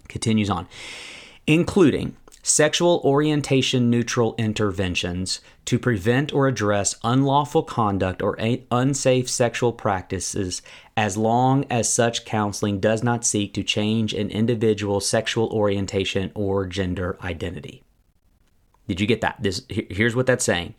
Continues 0.09 0.49
on. 0.49 0.67
Including 1.47 2.17
sexual 2.47 3.01
orientation 3.03 3.91
neutral 3.91 4.33
interventions 4.39 5.41
to 5.65 5.81
prevent 5.81 6.33
or 6.33 6.47
address 6.47 6.95
unlawful 7.03 7.65
conduct 7.65 8.23
or 8.23 8.39
unsafe 8.71 9.29
sexual 9.29 9.73
practices 9.73 10.63
as 10.97 11.17
long 11.17 11.65
as 11.69 11.93
such 11.93 12.25
counseling 12.25 12.79
does 12.79 13.03
not 13.03 13.25
seek 13.25 13.53
to 13.53 13.65
change 13.65 14.15
an 14.15 14.31
individual's 14.31 15.09
sexual 15.09 15.49
orientation 15.49 16.31
or 16.37 16.67
gender 16.67 17.19
identity. 17.21 17.83
Did 18.87 19.01
you 19.01 19.09
get 19.09 19.23
that? 19.23 19.43
This 19.43 19.63
here's 19.69 20.15
what 20.15 20.27
that's 20.27 20.45
saying. 20.45 20.75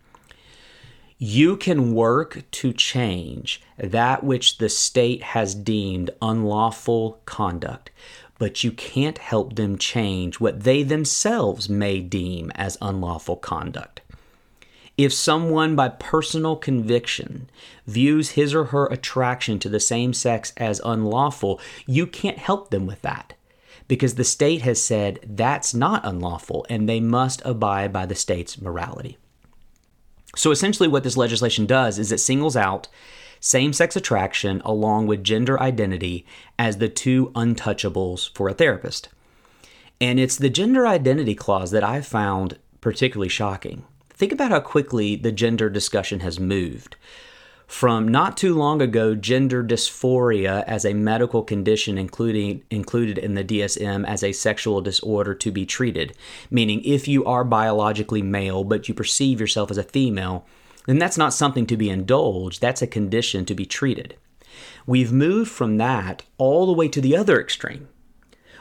You 1.18 1.58
can 1.58 1.94
work 1.94 2.44
to 2.52 2.72
change 2.72 3.62
that 3.78 4.24
which 4.24 4.60
the 4.60 4.70
state 4.70 5.22
has 5.22 5.54
deemed 5.54 6.12
unlawful 6.22 7.20
conduct, 7.26 7.90
but 8.40 8.64
you 8.64 8.72
can't 8.72 9.18
help 9.18 9.56
them 9.56 9.78
change 9.78 10.40
what 10.40 10.64
they 10.64 10.84
themselves 10.84 11.70
may 11.70 12.00
deem 12.00 12.52
as 12.56 12.78
unlawful 12.82 13.36
conduct. 13.36 14.02
If 14.98 15.14
someone 15.14 15.76
by 15.76 15.90
personal 15.90 16.56
conviction 16.56 17.50
views 17.86 18.32
his 18.32 18.56
or 18.56 18.66
her 18.66 18.88
attraction 18.88 19.60
to 19.60 19.70
the 19.70 19.80
same 19.80 20.14
sex 20.14 20.54
as 20.58 20.82
unlawful, 20.84 21.60
you 21.86 22.08
can't 22.08 22.40
help 22.40 22.72
them 22.72 22.88
with 22.88 23.04
that 23.04 23.34
because 23.88 24.16
the 24.16 24.24
state 24.24 24.64
has 24.64 24.82
said 24.82 25.20
that's 25.24 25.74
not 25.74 26.06
unlawful 26.06 26.66
and 26.70 26.88
they 26.88 27.00
must 27.00 27.42
abide 27.46 27.94
by 27.94 28.06
the 28.06 28.16
state's 28.16 28.60
morality. 28.60 29.18
So 30.38 30.52
essentially, 30.52 30.88
what 30.88 31.04
this 31.04 31.18
legislation 31.18 31.66
does 31.66 31.98
is 31.98 32.12
it 32.12 32.20
singles 32.20 32.56
out 32.56 32.88
same 33.40 33.74
sex 33.74 33.96
attraction 33.96 34.62
along 34.64 35.08
with 35.08 35.24
gender 35.24 35.60
identity 35.60 36.26
as 36.60 36.78
the 36.78 36.90
two 36.90 37.32
untouchables 37.36 38.34
for 38.36 38.48
a 38.48 38.54
therapist. 38.54 39.10
And 40.00 40.20
it's 40.20 40.36
the 40.36 40.50
gender 40.50 40.86
identity 40.86 41.34
clause 41.34 41.72
that 41.72 41.84
I 41.84 42.02
found 42.02 42.60
particularly 42.82 43.30
shocking. 43.30 43.84
Think 44.12 44.32
about 44.32 44.52
how 44.52 44.60
quickly 44.60 45.16
the 45.16 45.32
gender 45.32 45.70
discussion 45.70 46.20
has 46.20 46.40
moved. 46.40 46.96
From 47.68 48.08
not 48.08 48.38
too 48.38 48.56
long 48.56 48.82
ago, 48.82 49.14
gender 49.14 49.62
dysphoria 49.62 50.64
as 50.64 50.86
a 50.86 50.94
medical 50.94 51.44
condition 51.44 51.98
including, 51.98 52.64
included 52.72 53.18
in 53.18 53.36
the 53.36 53.44
DSM 53.44 54.08
as 54.08 54.24
a 54.24 54.32
sexual 54.32 54.80
disorder 54.80 55.36
to 55.36 55.52
be 55.52 55.66
treated, 55.66 56.16
meaning 56.50 56.82
if 56.84 57.10
you 57.10 57.26
are 57.26 57.44
biologically 57.44 58.22
male 58.22 58.64
but 58.64 58.88
you 58.88 58.94
perceive 58.94 59.42
yourself 59.42 59.70
as 59.70 59.78
a 59.78 59.84
female, 59.84 60.46
then 60.88 60.98
that's 60.98 61.18
not 61.18 61.34
something 61.34 61.68
to 61.68 61.76
be 61.76 61.90
indulged, 61.90 62.62
that's 62.62 62.82
a 62.82 62.88
condition 62.88 63.46
to 63.46 63.54
be 63.54 63.66
treated. 63.66 64.16
We've 64.86 65.12
moved 65.12 65.52
from 65.52 65.78
that 65.78 66.24
all 66.38 66.66
the 66.66 66.74
way 66.74 66.88
to 66.88 67.02
the 67.02 67.18
other 67.18 67.40
extreme, 67.40 67.90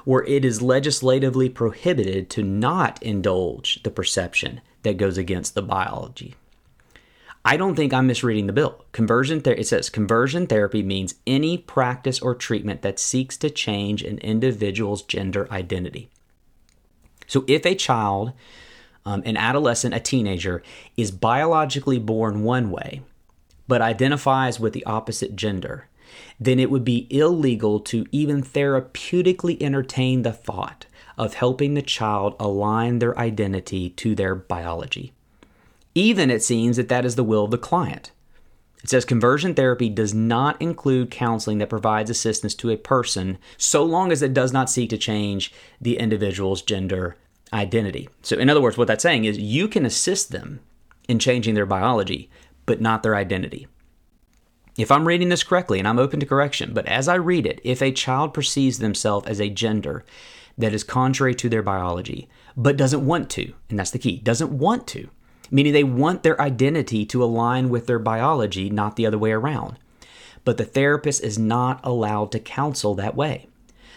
where 0.04 0.24
it 0.24 0.44
is 0.44 0.60
legislatively 0.60 1.48
prohibited 1.48 2.28
to 2.30 2.42
not 2.42 3.00
indulge 3.02 3.82
the 3.84 3.90
perception 3.90 4.60
that 4.82 4.98
goes 4.98 5.16
against 5.16 5.54
the 5.54 5.62
biology. 5.62 6.34
I 7.46 7.56
don't 7.56 7.76
think 7.76 7.94
I'm 7.94 8.08
misreading 8.08 8.48
the 8.48 8.52
bill. 8.52 8.84
Conversion 8.90 9.40
ther- 9.40 9.52
it 9.52 9.68
says 9.68 9.88
conversion 9.88 10.48
therapy 10.48 10.82
means 10.82 11.14
any 11.26 11.56
practice 11.56 12.20
or 12.20 12.34
treatment 12.34 12.82
that 12.82 12.98
seeks 12.98 13.36
to 13.38 13.50
change 13.50 14.02
an 14.02 14.18
individual's 14.18 15.02
gender 15.02 15.46
identity. 15.50 16.10
So 17.28 17.44
if 17.46 17.64
a 17.64 17.76
child 17.76 18.32
um, 19.06 19.22
an 19.24 19.36
adolescent, 19.36 19.94
a 19.94 20.00
teenager, 20.00 20.62
is 20.96 21.12
biologically 21.12 21.98
born 21.98 22.42
one 22.42 22.70
way, 22.70 23.02
but 23.68 23.80
identifies 23.80 24.58
with 24.58 24.72
the 24.72 24.84
opposite 24.84 25.36
gender, 25.36 25.88
then 26.40 26.58
it 26.58 26.70
would 26.70 26.84
be 26.84 27.06
illegal 27.10 27.78
to 27.78 28.04
even 28.10 28.42
therapeutically 28.42 29.62
entertain 29.62 30.22
the 30.22 30.32
thought 30.32 30.86
of 31.16 31.34
helping 31.34 31.74
the 31.74 31.82
child 31.82 32.34
align 32.40 32.98
their 32.98 33.16
identity 33.16 33.90
to 33.90 34.14
their 34.16 34.34
biology. 34.34 35.12
Even 35.96 36.30
it 36.30 36.42
seems 36.42 36.76
that 36.76 36.90
that 36.90 37.06
is 37.06 37.16
the 37.16 37.24
will 37.24 37.44
of 37.44 37.50
the 37.50 37.56
client. 37.56 38.12
It 38.84 38.90
says 38.90 39.06
conversion 39.06 39.54
therapy 39.54 39.88
does 39.88 40.12
not 40.12 40.60
include 40.60 41.10
counseling 41.10 41.56
that 41.56 41.70
provides 41.70 42.10
assistance 42.10 42.54
to 42.56 42.68
a 42.68 42.76
person 42.76 43.38
so 43.56 43.82
long 43.82 44.12
as 44.12 44.20
it 44.20 44.34
does 44.34 44.52
not 44.52 44.68
seek 44.68 44.90
to 44.90 44.98
change 44.98 45.54
the 45.80 45.96
individual's 45.96 46.60
gender 46.60 47.16
identity. 47.50 48.10
So, 48.20 48.36
in 48.36 48.50
other 48.50 48.60
words, 48.60 48.76
what 48.76 48.88
that's 48.88 49.02
saying 49.02 49.24
is 49.24 49.38
you 49.38 49.68
can 49.68 49.86
assist 49.86 50.32
them 50.32 50.60
in 51.08 51.18
changing 51.18 51.54
their 51.54 51.64
biology, 51.64 52.28
but 52.66 52.82
not 52.82 53.02
their 53.02 53.16
identity. 53.16 53.66
If 54.76 54.92
I'm 54.92 55.08
reading 55.08 55.30
this 55.30 55.44
correctly, 55.44 55.78
and 55.78 55.88
I'm 55.88 55.98
open 55.98 56.20
to 56.20 56.26
correction, 56.26 56.74
but 56.74 56.84
as 56.84 57.08
I 57.08 57.14
read 57.14 57.46
it, 57.46 57.58
if 57.64 57.80
a 57.80 57.90
child 57.90 58.34
perceives 58.34 58.80
themselves 58.80 59.26
as 59.26 59.40
a 59.40 59.48
gender 59.48 60.04
that 60.58 60.74
is 60.74 60.84
contrary 60.84 61.34
to 61.36 61.48
their 61.48 61.62
biology, 61.62 62.28
but 62.54 62.76
doesn't 62.76 63.06
want 63.06 63.30
to, 63.30 63.54
and 63.70 63.78
that's 63.78 63.92
the 63.92 63.98
key, 63.98 64.18
doesn't 64.18 64.50
want 64.50 64.86
to, 64.88 65.08
meaning 65.50 65.72
they 65.72 65.84
want 65.84 66.22
their 66.22 66.40
identity 66.40 67.04
to 67.06 67.22
align 67.22 67.68
with 67.68 67.86
their 67.86 67.98
biology, 67.98 68.70
not 68.70 68.96
the 68.96 69.06
other 69.06 69.18
way 69.18 69.32
around. 69.32 69.78
But 70.44 70.58
the 70.58 70.64
therapist 70.64 71.22
is 71.22 71.38
not 71.38 71.80
allowed 71.82 72.32
to 72.32 72.38
counsel 72.38 72.94
that 72.94 73.16
way. 73.16 73.48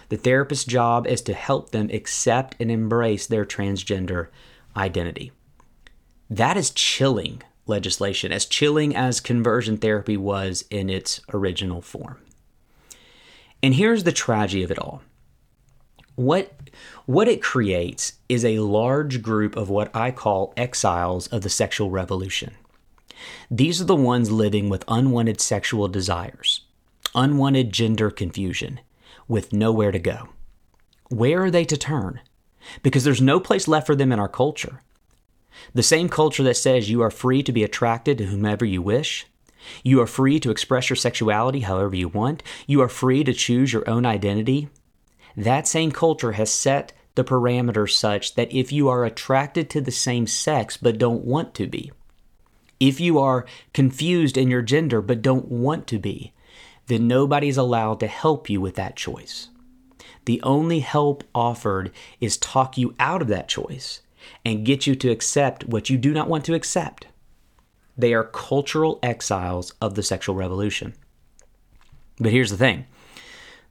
The 0.10 0.18
therapist's 0.18 0.66
job 0.66 1.06
is 1.06 1.22
to 1.24 1.34
help 1.34 1.72
them 1.72 1.90
accept 1.92 2.56
and 2.60 2.72
embrace 2.72 3.28
their 3.28 3.46
transgender 3.46 4.30
identity. 4.76 5.32
That 6.30 6.58
is 6.58 6.72
chilling 6.72 7.44
legislation, 7.68 8.32
as 8.32 8.46
chilling 8.46 8.96
as 8.96 9.20
conversion 9.20 9.78
therapy 9.78 10.18
was 10.18 10.66
in 10.72 10.90
its 10.90 11.22
original 11.34 11.82
form. 11.82 12.18
And 13.62 13.76
here's 13.76 14.04
the 14.04 14.12
tragedy 14.12 14.64
of 14.64 14.72
it 14.72 14.80
all. 14.80 15.02
What, 16.20 16.52
what 17.06 17.30
it 17.30 17.42
creates 17.42 18.20
is 18.28 18.44
a 18.44 18.60
large 18.60 19.22
group 19.22 19.56
of 19.56 19.70
what 19.70 19.90
I 19.96 20.12
call 20.12 20.54
exiles 20.58 21.28
of 21.28 21.44
the 21.44 21.50
sexual 21.50 21.92
revolution. 21.92 22.56
These 23.50 23.80
are 23.80 23.86
the 23.86 23.96
ones 23.96 24.30
living 24.30 24.68
with 24.68 24.84
unwanted 24.90 25.40
sexual 25.40 25.88
desires, 25.88 26.66
unwanted 27.16 27.72
gender 27.72 28.12
confusion, 28.12 28.82
with 29.30 29.54
nowhere 29.54 29.94
to 29.94 30.00
go. 30.00 30.28
Where 31.08 31.46
are 31.46 31.52
they 31.52 31.64
to 31.64 31.78
turn? 31.78 32.20
Because 32.84 33.06
there's 33.06 33.22
no 33.22 33.40
place 33.40 33.66
left 33.66 33.88
for 33.88 33.96
them 33.96 34.12
in 34.12 34.20
our 34.20 34.28
culture. 34.28 34.82
The 35.74 35.84
same 35.84 36.10
culture 36.10 36.44
that 36.44 36.58
says 36.58 36.90
you 36.90 37.02
are 37.02 37.12
free 37.12 37.44
to 37.44 37.54
be 37.54 37.64
attracted 37.64 38.18
to 38.18 38.26
whomever 38.26 38.66
you 38.66 38.82
wish. 38.82 39.26
You 39.86 40.02
are 40.02 40.08
free 40.08 40.42
to 40.42 40.52
express 40.52 40.90
your 40.90 40.98
sexuality 40.98 41.62
however 41.62 41.96
you 41.96 42.10
want. 42.10 42.44
You 42.68 42.82
are 42.82 42.90
free 42.90 43.24
to 43.24 43.32
choose 43.32 43.72
your 43.72 43.90
own 43.90 44.06
identity. 44.06 44.68
That 45.40 45.70
same 45.70 45.94
culture 45.94 46.34
has 46.34 46.52
set 46.52 46.92
the 47.16 47.24
parameters 47.24 47.94
such 47.94 48.36
that 48.36 48.54
if 48.54 48.74
you 48.74 48.90
are 48.90 49.06
attracted 49.06 49.70
to 49.70 49.80
the 49.80 49.90
same 49.90 50.28
sex 50.28 50.76
but 50.76 50.98
don't 50.98 51.24
want 51.24 51.54
to 51.56 51.66
be, 51.66 51.94
if 52.78 53.00
you 53.00 53.20
are 53.20 53.46
confused 53.74 54.38
in 54.38 54.50
your 54.50 54.62
gender 54.62 55.02
but 55.02 55.22
don't 55.22 55.48
want 55.48 55.88
to 55.88 55.98
be, 55.98 56.34
then 56.88 57.08
nobody's 57.08 57.56
allowed 57.56 58.02
to 58.02 58.08
help 58.08 58.50
you 58.50 58.60
with 58.60 58.76
that 58.76 58.98
choice. 58.98 59.48
The 60.26 60.42
only 60.44 60.82
help 60.82 61.24
offered 61.34 61.94
is 62.20 62.36
talk 62.36 62.78
you 62.78 62.94
out 63.00 63.22
of 63.22 63.30
that 63.30 63.48
choice 63.48 64.02
and 64.44 64.66
get 64.66 64.88
you 64.88 64.94
to 64.96 65.10
accept 65.10 65.64
what 65.64 65.90
you 65.90 65.98
do 65.98 66.12
not 66.12 66.28
want 66.28 66.44
to 66.46 66.54
accept. 66.54 67.08
They 67.98 68.14
are 68.14 68.26
cultural 68.26 69.00
exiles 69.02 69.72
of 69.80 69.96
the 69.96 70.04
sexual 70.04 70.36
revolution. 70.36 70.96
But 72.18 72.34
here's 72.34 72.52
the 72.52 72.58
thing 72.58 72.88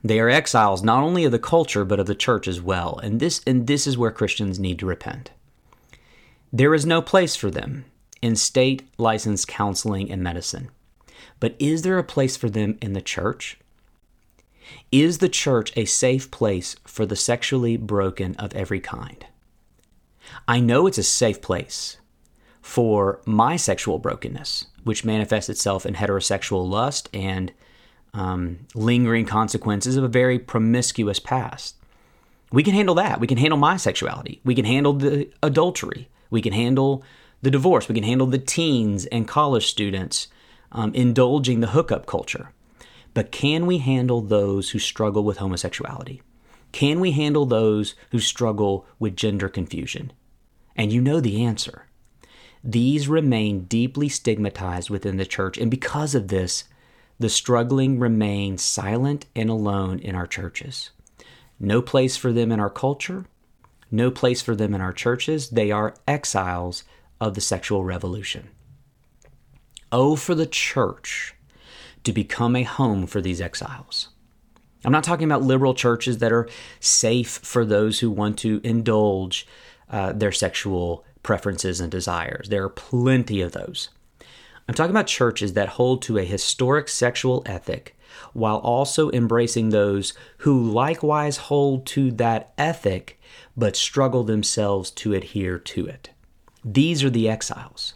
they 0.03 0.21
are 0.21 0.29
exiles 0.29 0.83
not 0.83 1.03
only 1.03 1.25
of 1.25 1.33
the 1.33 1.39
culture 1.39 1.85
but 1.85 2.01
of 2.01 2.07
the 2.07 2.15
church 2.15 2.47
as 2.47 2.61
well. 2.61 2.99
And 3.03 3.21
this 3.21 3.41
and 3.47 3.67
this 3.67 3.87
is 3.87 3.99
where 3.99 4.11
Christians 4.11 4.59
need 4.59 4.79
to 4.79 4.87
repent. 4.87 5.31
There 6.53 6.75
is 6.75 6.87
no 6.87 7.03
place 7.03 7.37
for 7.37 7.51
them 7.51 7.85
in 8.23 8.37
state 8.37 8.89
licensed 8.97 9.49
counseling 9.49 10.11
and 10.11 10.23
medicine. 10.23 10.71
But 11.41 11.57
is 11.59 11.83
there 11.83 11.99
a 11.99 12.05
place 12.05 12.37
for 12.37 12.49
them 12.49 12.79
in 12.81 12.93
the 12.93 13.01
church? 13.01 13.59
Is 14.91 15.19
the 15.19 15.29
church 15.29 15.73
a 15.77 15.85
safe 15.85 16.31
place 16.31 16.77
for 16.85 17.07
the 17.07 17.17
sexually 17.17 17.77
broken 17.77 18.35
of 18.37 18.55
every 18.55 18.81
kind? 18.81 19.25
I 20.47 20.61
know 20.61 20.87
it's 20.87 20.99
a 20.99 21.03
safe 21.03 21.41
place 21.41 21.99
for 22.61 23.21
my 23.25 23.57
sexual 23.57 23.99
brokenness, 23.99 24.67
which 24.85 25.05
manifests 25.05 25.49
itself 25.49 25.87
in 25.87 25.95
heterosexual 25.95 26.69
lust 26.69 27.09
and 27.15 27.53
um, 28.15 28.61
lingering 28.75 29.27
consequences 29.27 29.97
of 29.97 30.05
a 30.05 30.09
very 30.09 30.39
promiscuous 30.39 31.19
past. 31.19 31.77
We 32.51 32.63
can 32.63 32.75
handle 32.75 32.95
that. 32.95 33.21
We 33.21 33.27
can 33.27 33.39
handle 33.39 33.59
my 33.59 33.77
sexuality. 33.77 34.41
We 34.45 34.55
can 34.55 34.65
handle 34.65 34.95
the 34.95 35.31
adultery. 35.43 36.09
We 36.31 36.41
can 36.41 36.53
handle 36.53 37.05
the 37.43 37.51
divorce. 37.51 37.89
We 37.89 37.95
can 37.95 38.05
handle 38.05 38.27
the 38.27 38.39
teens 38.39 39.07
and 39.07 39.29
college 39.29 39.67
students 39.67 40.29
um, 40.73 40.95
indulging 40.95 41.61
the 41.61 41.69
hookup 41.69 42.07
culture. 42.07 42.53
But 43.15 43.33
can 43.33 43.67
we 43.67 43.79
handle 43.79 44.21
those 44.21 44.71
who 44.71 44.79
struggle 44.79 45.25
with 45.25 45.39
homosexuality? 45.39 46.23
Can 46.73 47.01
we 47.01 47.13
handle 47.13 47.47
those 47.47 47.95
who 48.11 48.19
struggle 48.19 48.87
with 48.99 49.17
gender 49.17 49.49
confusion? 49.49 50.13
And 50.77 50.93
you 50.93 51.01
know 51.01 51.21
the 51.21 51.43
answer. 51.45 51.87
These 52.63 53.09
remain 53.09 53.65
deeply 53.65 54.09
stigmatized 54.09 54.91
within 54.91 55.17
the 55.17 55.27
church, 55.27 55.59
and 55.59 55.71
because 55.71 56.15
of 56.15 56.29
this, 56.29 56.65
the 57.19 57.29
struggling 57.29 57.99
remain 57.99 58.59
silent 58.59 59.27
and 59.35 59.51
alone 59.51 59.99
in 59.99 60.15
our 60.15 60.27
churches. 60.27 60.91
No 61.59 61.83
place 61.83 62.17
for 62.17 62.33
them 62.33 62.53
in 62.53 62.61
our 62.61 62.71
culture, 62.71 63.25
no 63.91 64.11
place 64.11 64.43
for 64.43 64.55
them 64.55 64.75
in 64.75 64.81
our 64.81 64.93
churches. 64.93 65.51
They 65.51 65.71
are 65.71 65.95
exiles 66.07 66.85
of 67.21 67.35
the 67.35 67.41
sexual 67.41 67.85
revolution. 67.85 68.51
Oh, 69.91 70.15
for 70.15 70.35
the 70.35 70.47
church 70.47 71.35
to 72.05 72.13
become 72.13 72.55
a 72.55 72.63
home 72.63 73.07
for 73.07 73.21
these 73.21 73.41
exiles. 73.41 74.09
I'm 74.85 74.93
not 74.93 75.05
talking 75.05 75.25
about 75.25 75.43
liberal 75.43 75.75
churches 75.75 76.19
that 76.19 76.33
are 76.33 76.49
safe 76.79 77.41
for 77.43 77.65
those 77.65 77.99
who 77.99 78.11
want 78.11 78.39
to 78.39 78.61
indulge 78.63 79.47
uh, 79.91 80.13
their 80.13 80.31
sexual 80.31 81.05
preferences 81.23 81.81
and 81.81 81.91
desires. 81.91 82.49
There 82.49 82.63
are 82.63 82.69
plenty 82.69 83.41
of 83.41 83.53
those. 83.53 83.89
I'm 84.69 84.75
talking 84.75 84.91
about 84.91 85.07
churches 85.07 85.55
that 85.55 85.71
hold 85.71 86.03
to 86.03 86.19
a 86.19 86.25
historic 86.25 86.89
sexual 86.89 87.43
ethic 87.47 87.97
while 88.35 88.59
also 88.59 89.11
embracing 89.11 89.71
those 89.71 90.13
who 90.39 90.63
likewise 90.63 91.39
hold 91.39 91.87
to 91.87 92.11
that 92.13 92.53
ethic 92.59 93.19
but 93.57 93.77
struggle 93.77 94.25
themselves 94.25 94.91
to 94.91 95.15
adhere 95.15 95.59
to 95.59 95.87
it. 95.87 96.11
These 96.63 97.03
are 97.03 97.09
the 97.09 97.31
exiles. 97.31 97.95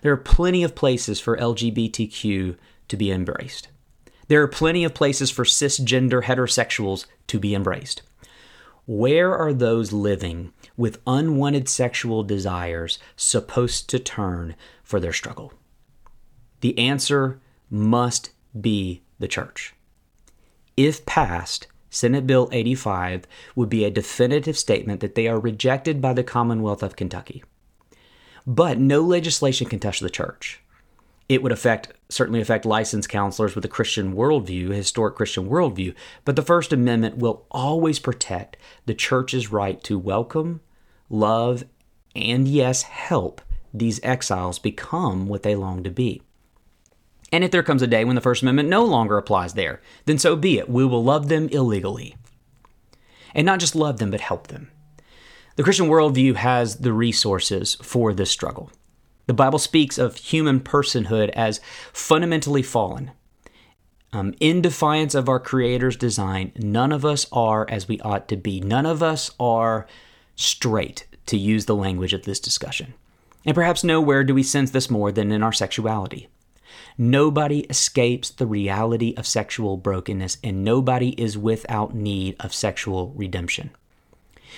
There 0.00 0.12
are 0.12 0.16
plenty 0.16 0.62
of 0.62 0.74
places 0.74 1.20
for 1.20 1.36
LGBTQ 1.36 2.56
to 2.88 2.96
be 2.96 3.10
embraced. 3.10 3.68
There 4.28 4.42
are 4.42 4.48
plenty 4.48 4.84
of 4.84 4.94
places 4.94 5.30
for 5.30 5.44
cisgender 5.44 6.22
heterosexuals 6.22 7.04
to 7.26 7.38
be 7.38 7.54
embraced. 7.54 8.00
Where 8.86 9.36
are 9.36 9.52
those 9.52 9.92
living 9.92 10.54
with 10.74 11.02
unwanted 11.06 11.68
sexual 11.68 12.22
desires 12.22 12.98
supposed 13.16 13.90
to 13.90 13.98
turn 13.98 14.54
for 14.82 15.00
their 15.00 15.12
struggle? 15.12 15.52
The 16.60 16.78
answer 16.78 17.40
must 17.70 18.30
be 18.58 19.02
the 19.18 19.28
church. 19.28 19.74
If 20.76 21.04
passed, 21.06 21.66
Senate 21.90 22.26
Bill 22.26 22.48
85 22.52 23.26
would 23.56 23.68
be 23.68 23.84
a 23.84 23.90
definitive 23.90 24.58
statement 24.58 25.00
that 25.00 25.14
they 25.14 25.28
are 25.28 25.40
rejected 25.40 26.00
by 26.00 26.12
the 26.12 26.22
Commonwealth 26.22 26.82
of 26.82 26.96
Kentucky. 26.96 27.42
But 28.46 28.78
no 28.78 29.00
legislation 29.02 29.68
can 29.68 29.78
touch 29.78 30.00
the 30.00 30.10
church. 30.10 30.60
It 31.28 31.42
would 31.42 31.52
affect 31.52 31.92
certainly 32.08 32.40
affect 32.40 32.64
licensed 32.64 33.08
counselors 33.08 33.54
with 33.54 33.64
a 33.64 33.68
Christian 33.68 34.14
worldview, 34.14 34.70
a 34.70 34.76
historic 34.76 35.14
Christian 35.14 35.48
worldview, 35.48 35.94
but 36.24 36.36
the 36.36 36.42
First 36.42 36.72
Amendment 36.72 37.18
will 37.18 37.46
always 37.50 37.98
protect 37.98 38.56
the 38.86 38.94
church's 38.94 39.52
right 39.52 39.82
to 39.84 39.98
welcome, 39.98 40.60
love, 41.10 41.64
and 42.16 42.48
yes, 42.48 42.82
help 42.82 43.42
these 43.74 44.00
exiles 44.02 44.58
become 44.58 45.28
what 45.28 45.42
they 45.42 45.54
long 45.54 45.84
to 45.84 45.90
be. 45.90 46.22
And 47.32 47.44
if 47.44 47.50
there 47.50 47.62
comes 47.62 47.82
a 47.82 47.86
day 47.86 48.04
when 48.04 48.14
the 48.14 48.22
First 48.22 48.42
Amendment 48.42 48.68
no 48.68 48.84
longer 48.84 49.18
applies 49.18 49.54
there, 49.54 49.80
then 50.06 50.18
so 50.18 50.34
be 50.34 50.58
it. 50.58 50.68
We 50.68 50.84
will 50.84 51.04
love 51.04 51.28
them 51.28 51.48
illegally. 51.48 52.16
And 53.34 53.44
not 53.44 53.60
just 53.60 53.74
love 53.76 53.98
them, 53.98 54.10
but 54.10 54.20
help 54.20 54.46
them. 54.48 54.70
The 55.56 55.62
Christian 55.62 55.88
worldview 55.88 56.36
has 56.36 56.76
the 56.76 56.92
resources 56.92 57.74
for 57.82 58.14
this 58.14 58.30
struggle. 58.30 58.70
The 59.26 59.34
Bible 59.34 59.58
speaks 59.58 59.98
of 59.98 60.16
human 60.16 60.60
personhood 60.60 61.28
as 61.30 61.60
fundamentally 61.92 62.62
fallen. 62.62 63.10
Um, 64.10 64.34
in 64.40 64.62
defiance 64.62 65.14
of 65.14 65.28
our 65.28 65.38
Creator's 65.38 65.96
design, 65.96 66.52
none 66.56 66.92
of 66.92 67.04
us 67.04 67.26
are 67.30 67.66
as 67.68 67.88
we 67.88 68.00
ought 68.00 68.26
to 68.28 68.36
be. 68.36 68.60
None 68.60 68.86
of 68.86 69.02
us 69.02 69.32
are 69.38 69.86
straight, 70.34 71.06
to 71.26 71.36
use 71.36 71.66
the 71.66 71.76
language 71.76 72.14
of 72.14 72.24
this 72.24 72.40
discussion. 72.40 72.94
And 73.44 73.54
perhaps 73.54 73.84
nowhere 73.84 74.24
do 74.24 74.34
we 74.34 74.42
sense 74.42 74.70
this 74.70 74.90
more 74.90 75.12
than 75.12 75.30
in 75.30 75.42
our 75.42 75.52
sexuality. 75.52 76.28
Nobody 76.96 77.60
escapes 77.60 78.30
the 78.30 78.46
reality 78.46 79.14
of 79.16 79.26
sexual 79.26 79.76
brokenness, 79.76 80.38
and 80.42 80.64
nobody 80.64 81.10
is 81.10 81.38
without 81.38 81.94
need 81.94 82.36
of 82.40 82.54
sexual 82.54 83.12
redemption. 83.16 83.70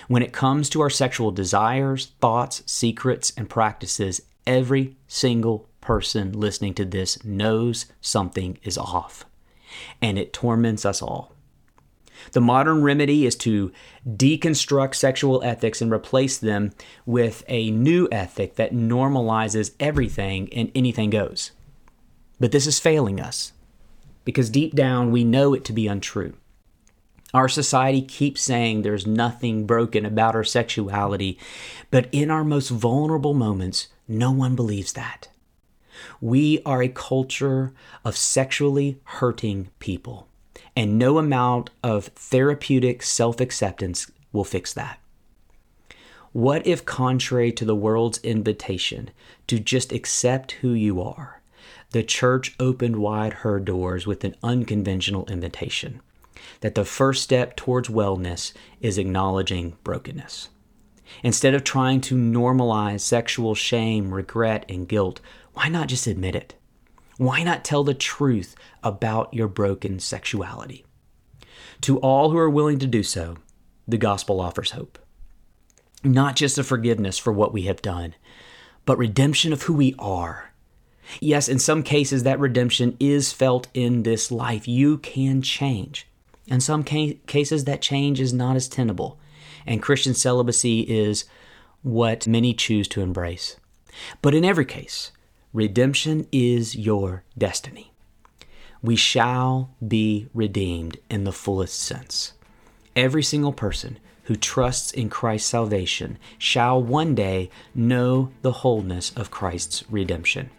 When 0.09 0.23
it 0.23 0.33
comes 0.33 0.68
to 0.70 0.81
our 0.81 0.90
sexual 0.90 1.31
desires, 1.31 2.12
thoughts, 2.20 2.62
secrets, 2.66 3.33
and 3.37 3.49
practices, 3.49 4.23
every 4.46 4.96
single 5.07 5.68
person 5.81 6.33
listening 6.33 6.75
to 6.75 6.85
this 6.85 7.23
knows 7.25 7.87
something 8.01 8.59
is 8.62 8.79
off, 8.79 9.25
and 10.01 10.18
it 10.18 10.33
torments 10.33 10.85
us 10.85 11.03
all. 11.03 11.33
The 12.33 12.40
modern 12.40 12.83
remedy 12.83 13.25
is 13.25 13.35
to 13.37 13.73
deconstruct 14.07 14.94
sexual 14.94 15.42
ethics 15.42 15.81
and 15.81 15.90
replace 15.90 16.38
them 16.38 16.73
with 17.07 17.42
a 17.49 17.70
new 17.70 18.09
ethic 18.12 18.57
that 18.57 18.75
normalizes 18.75 19.73
everything 19.81 20.53
and 20.53 20.70
anything 20.75 21.11
goes. 21.11 21.53
But 22.40 22.53
this 22.53 22.66
is 22.66 22.81
failing 22.81 23.20
us 23.20 23.53
because 24.24 24.50
deep 24.50 24.74
down 24.74 25.12
we 25.12 25.24
know 25.24 25.55
it 25.55 25.64
to 25.66 25.72
be 25.72 25.87
untrue. 25.87 26.35
Our 27.33 27.48
society 27.48 28.03
keeps 28.03 28.42
saying 28.42 28.83
there's 28.83 29.07
nothing 29.07 29.66
broken 29.66 30.05
about 30.05 30.35
our 30.35 30.42
sexuality, 30.42 31.38
but 31.90 32.09
in 32.11 32.31
our 32.31 32.42
most 32.42 32.70
vulnerable 32.70 33.35
moments, 33.35 33.87
no 34.09 34.33
one 34.33 34.57
believes 34.57 34.94
that. 34.94 35.29
We 36.20 36.61
are 36.66 36.83
a 36.83 36.88
culture 36.88 37.72
of 38.05 38.16
sexually 38.16 39.00
hurting 39.05 39.68
people, 39.79 40.26
and 40.74 40.98
no 40.98 41.18
amount 41.18 41.70
of 41.85 42.07
therapeutic 42.07 43.03
self 43.03 43.40
acceptance 43.40 44.11
will 44.33 44.44
fix 44.44 44.72
that. 44.72 44.98
What 46.33 46.66
if, 46.66 46.85
contrary 46.85 47.53
to 47.53 47.64
the 47.64 47.76
world's 47.76 48.18
invitation 48.18 49.11
to 49.46 49.59
just 49.59 49.92
accept 49.92 50.53
who 50.53 50.72
you 50.72 51.00
are, 51.00 51.39
the 51.90 52.03
church 52.03 52.55
opened 52.61 52.96
wide 52.96 53.33
her 53.35 53.61
doors 53.61 54.07
with 54.07 54.24
an 54.24 54.37
unconventional 54.42 55.26
invitation? 55.26 56.00
that 56.61 56.74
the 56.74 56.85
first 56.85 57.22
step 57.22 57.57
towards 57.57 57.88
wellness 57.88 58.53
is 58.81 58.98
acknowledging 58.98 59.76
brokenness. 59.85 60.48
Instead 61.22 61.55
of 61.55 61.64
trying 61.64 62.00
to 62.00 62.14
normalize 62.14 63.00
sexual 63.00 63.55
shame, 63.55 64.14
regret, 64.14 64.64
and 64.68 64.88
guilt, 64.88 65.20
why 65.55 65.68
not 65.68 65.88
just 65.88 66.07
admit 66.07 66.35
it? 66.35 66.55
Why 67.16 67.42
not 67.42 67.64
tell 67.64 67.85
the 67.85 67.94
truth 67.94 68.55
about 68.83 69.35
your 69.35 69.48
broken 69.48 69.98
sexuality? 69.98 70.85
To 71.83 71.98
all 71.98 72.31
who 72.31 72.38
are 72.38 72.48
willing 72.48 72.79
to 72.79 72.87
do 72.87 73.03
so, 73.03 73.37
the 73.88 73.98
gospel 73.98 74.40
offers 74.40 74.70
hope. 74.70 74.98
Not 76.05 76.37
just 76.37 76.59
a 76.59 76.64
forgiveness 76.64 77.18
for 77.18 77.33
what 77.33 77.53
we 77.53 77.62
have 77.62 77.83
done, 77.83 78.14
but 78.87 78.96
redemption 78.96 79.53
of 79.53 79.62
who 79.62 79.74
we 79.74 79.94
are. 79.98 80.50
Yes, 81.20 81.49
in 81.49 81.59
some 81.59 81.83
cases, 81.83 82.23
that 82.23 82.38
redemption 82.38 82.96
is 83.01 83.33
felt 83.33 83.68
in 83.75 84.03
this 84.03 84.31
life. 84.31 84.68
You 84.68 84.99
can 84.99 85.42
change. 85.42 86.07
In 86.46 86.61
some 86.61 86.85
ca- 86.85 87.18
cases, 87.27 87.64
that 87.64 87.83
change 87.83 88.20
is 88.20 88.33
not 88.33 88.57
as 88.57 88.68
tenable, 88.68 89.18
and 89.66 89.83
Christian 89.83 90.14
celibacy 90.14 90.81
is 90.81 91.25
what 91.83 92.27
many 92.27 92.53
choose 92.53 92.88
to 92.88 93.01
embrace. 93.01 93.57
But 94.23 94.35
in 94.35 94.44
every 94.44 94.64
case, 94.64 95.12
redemption 95.53 96.27
is 96.33 96.77
your 96.77 97.25
destiny. 97.37 97.92
We 98.83 98.96
shall 98.96 99.70
be 99.87 100.29
redeemed 100.33 100.99
in 101.11 101.25
the 101.25 101.33
fullest 101.33 101.79
sense. 101.79 102.33
Every 102.96 103.23
single 103.23 103.53
person 103.53 103.99
who 104.25 104.37
trusts 104.37 104.92
in 104.92 105.11
Christ's 105.11 105.51
salvation 105.51 106.18
shall 106.38 106.83
one 106.83 107.14
day 107.14 107.51
know 107.75 108.31
the 108.42 108.53
wholeness 108.53 109.12
of 109.16 109.31
Christ's 109.31 109.85
redemption. 109.90 110.51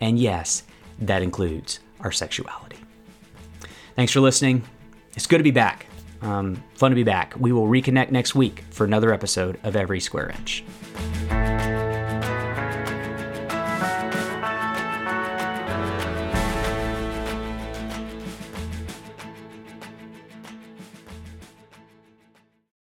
And 0.00 0.18
yes, 0.18 0.62
that 1.00 1.22
includes 1.22 1.80
our 2.00 2.12
sexuality. 2.12 2.76
Thanks 3.96 4.12
for 4.12 4.20
listening. 4.20 4.62
It's 5.14 5.26
good 5.26 5.38
to 5.38 5.44
be 5.44 5.50
back. 5.50 5.86
Um, 6.22 6.62
fun 6.74 6.90
to 6.90 6.94
be 6.94 7.04
back. 7.04 7.34
We 7.38 7.52
will 7.52 7.66
reconnect 7.66 8.10
next 8.10 8.34
week 8.34 8.64
for 8.70 8.84
another 8.84 9.12
episode 9.12 9.58
of 9.62 9.76
Every 9.76 10.00
Square 10.00 10.30
Inch. 10.38 10.64